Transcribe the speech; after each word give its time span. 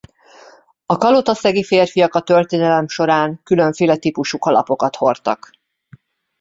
A 0.85 0.97
kalotaszegi 0.97 1.63
férfiak 1.63 2.15
a 2.15 2.21
történelem 2.21 2.87
során 2.87 3.39
különféle 3.43 3.95
típusú 3.97 4.37
kalapokat 4.37 4.95
hordtak. 4.95 5.49